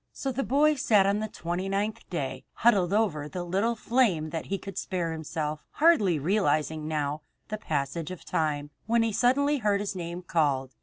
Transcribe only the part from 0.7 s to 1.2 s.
sat on